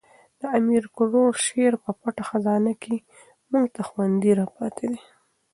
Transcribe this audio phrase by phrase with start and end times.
[0.39, 2.97] د امیر کروړ شعر په پټه خزانه کښي
[3.51, 5.01] موږ ته خوندي را پاتي دي.